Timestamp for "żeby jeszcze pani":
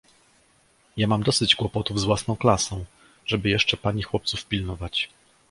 3.25-4.03